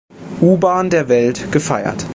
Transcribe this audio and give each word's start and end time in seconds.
U-Bahn 0.41 0.89
der 0.89 1.09
Welt“ 1.09 1.51
gefeiert. 1.51 2.07